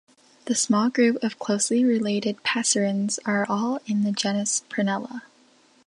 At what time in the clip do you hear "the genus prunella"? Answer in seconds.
4.01-5.21